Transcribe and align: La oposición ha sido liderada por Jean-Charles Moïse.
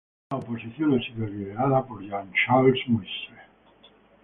La 0.31 0.37
oposición 0.37 0.95
ha 0.95 0.99
sido 1.03 1.27
liderada 1.27 1.85
por 1.85 2.01
Jean-Charles 2.01 2.81
Moïse. 2.87 3.29